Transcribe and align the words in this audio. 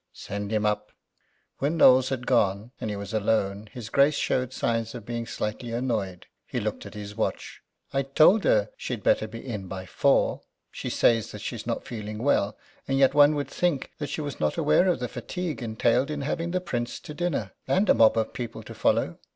"Send 0.13 0.51
him 0.51 0.65
up." 0.65 0.91
When 1.59 1.77
Knowles 1.77 2.09
had 2.09 2.25
gone, 2.25 2.71
and 2.81 2.89
he 2.89 2.95
was 2.95 3.13
alone, 3.13 3.69
his 3.71 3.89
Grace 3.89 4.15
showed 4.15 4.51
signs 4.51 4.95
of 4.95 5.05
being 5.05 5.27
slightly 5.27 5.71
annoyed. 5.73 6.25
He 6.47 6.59
looked 6.59 6.87
at 6.87 6.95
his 6.95 7.15
watch. 7.15 7.61
"I 7.93 8.01
told 8.01 8.43
her 8.43 8.71
she'd 8.77 9.03
better 9.03 9.27
be 9.27 9.45
in 9.45 9.67
by 9.67 9.85
four. 9.85 10.41
She 10.71 10.89
says 10.89 11.29
that 11.33 11.41
she's 11.41 11.67
not 11.67 11.85
feeling 11.85 12.17
well, 12.23 12.57
and 12.87 12.97
yet 12.97 13.13
one 13.13 13.35
would 13.35 13.47
think 13.49 13.91
that 13.99 14.09
she 14.09 14.21
was 14.21 14.39
not 14.39 14.57
aware 14.57 14.87
of 14.87 14.97
the 14.97 15.07
fatigue 15.07 15.61
entailed 15.61 16.09
in 16.09 16.21
having 16.21 16.49
the 16.49 16.61
Prince 16.61 16.99
to 17.01 17.13
dinner, 17.13 17.51
and 17.67 17.87
a 17.87 17.93
mob 17.93 18.17
of 18.17 18.33
people 18.33 18.63
to 18.63 18.73
follow. 18.73 19.19